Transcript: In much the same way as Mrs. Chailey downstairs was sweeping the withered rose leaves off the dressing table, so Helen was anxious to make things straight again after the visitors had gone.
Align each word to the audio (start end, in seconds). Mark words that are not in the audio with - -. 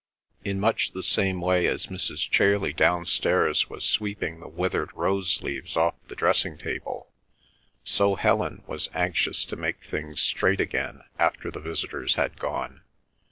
In 0.43 0.59
much 0.59 0.93
the 0.93 1.03
same 1.03 1.41
way 1.41 1.67
as 1.67 1.85
Mrs. 1.85 2.27
Chailey 2.27 2.73
downstairs 2.73 3.69
was 3.69 3.85
sweeping 3.85 4.39
the 4.39 4.47
withered 4.47 4.89
rose 4.95 5.43
leaves 5.43 5.77
off 5.77 5.93
the 6.07 6.15
dressing 6.15 6.57
table, 6.57 7.11
so 7.83 8.15
Helen 8.15 8.63
was 8.65 8.89
anxious 8.95 9.45
to 9.45 9.55
make 9.55 9.83
things 9.83 10.19
straight 10.19 10.59
again 10.59 11.03
after 11.19 11.51
the 11.51 11.59
visitors 11.59 12.15
had 12.15 12.39
gone. 12.39 12.81